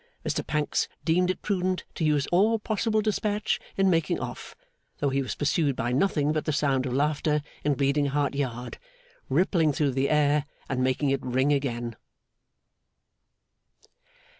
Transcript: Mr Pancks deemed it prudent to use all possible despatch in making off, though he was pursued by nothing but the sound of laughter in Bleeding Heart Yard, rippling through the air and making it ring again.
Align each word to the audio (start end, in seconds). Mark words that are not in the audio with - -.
Mr 0.27 0.43
Pancks 0.43 0.87
deemed 1.05 1.29
it 1.29 1.43
prudent 1.43 1.83
to 1.93 2.03
use 2.03 2.25
all 2.31 2.57
possible 2.57 3.01
despatch 3.03 3.59
in 3.77 3.87
making 3.87 4.19
off, 4.19 4.55
though 4.97 5.11
he 5.11 5.21
was 5.21 5.35
pursued 5.35 5.75
by 5.75 5.91
nothing 5.91 6.33
but 6.33 6.45
the 6.45 6.51
sound 6.51 6.87
of 6.87 6.93
laughter 6.95 7.43
in 7.63 7.75
Bleeding 7.75 8.07
Heart 8.07 8.33
Yard, 8.33 8.79
rippling 9.29 9.71
through 9.71 9.91
the 9.91 10.09
air 10.09 10.45
and 10.67 10.83
making 10.83 11.11
it 11.11 11.23
ring 11.23 11.53
again. 11.53 11.95